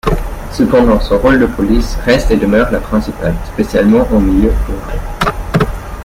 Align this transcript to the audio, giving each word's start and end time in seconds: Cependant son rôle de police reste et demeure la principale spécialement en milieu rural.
Cependant 0.51 0.99
son 0.99 1.19
rôle 1.19 1.39
de 1.39 1.45
police 1.45 1.93
reste 2.05 2.31
et 2.31 2.35
demeure 2.35 2.71
la 2.71 2.79
principale 2.79 3.35
spécialement 3.53 4.01
en 4.11 4.19
milieu 4.19 4.49
rural. 4.67 4.99